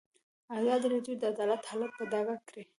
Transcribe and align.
ازادي 0.59 0.87
راډیو 0.93 1.19
د 1.21 1.23
عدالت 1.33 1.61
حالت 1.69 1.91
په 1.97 2.03
ډاګه 2.11 2.35
کړی. 2.47 2.63